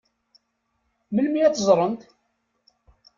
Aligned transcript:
Melmi 1.13 1.39
ad 1.43 1.53
tt-ẓṛent? 1.55 2.01